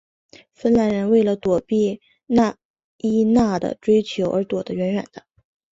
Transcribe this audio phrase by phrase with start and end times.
[0.51, 2.57] 芬兰人为了躲避纳
[2.97, 5.27] 伊娜的追求而躲得远远的。